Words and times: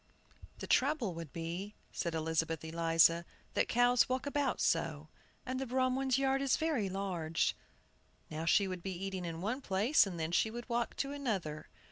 "The 0.57 0.65
trouble 0.65 1.13
would 1.13 1.31
be," 1.31 1.75
said 1.91 2.15
Elizabeth 2.15 2.65
Eliza, 2.65 3.23
"that 3.53 3.67
cows 3.69 4.09
walk 4.09 4.25
about 4.25 4.59
so, 4.59 5.09
and 5.45 5.59
the 5.59 5.67
Bromwicks' 5.67 6.17
yard 6.17 6.41
is 6.41 6.57
very 6.57 6.89
large. 6.89 7.55
Now 8.27 8.45
she 8.45 8.67
would 8.67 8.81
be 8.81 8.97
eating 9.05 9.25
in 9.25 9.41
one 9.41 9.61
place, 9.61 10.07
and 10.07 10.19
then 10.19 10.31
she 10.31 10.49
would 10.49 10.67
walk 10.67 10.95
to 10.95 11.11
another. 11.11 11.69